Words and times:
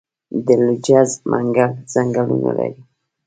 د 0.45 0.47
لجه 0.61 1.01
منګل 1.31 1.71
ځنګلونه 1.93 2.49
لري 2.57 2.81